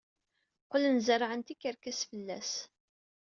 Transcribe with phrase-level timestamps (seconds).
[0.65, 2.51] Qqlen zerrɛen tikerkas fell-as.